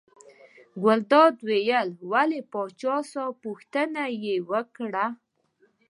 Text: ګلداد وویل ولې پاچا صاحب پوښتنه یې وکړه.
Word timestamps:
ګلداد 0.83 1.35
وویل 1.47 1.89
ولې 2.11 2.39
پاچا 2.51 2.95
صاحب 3.11 3.33
پوښتنه 3.45 4.03
یې 4.23 4.35
وکړه. 4.51 5.05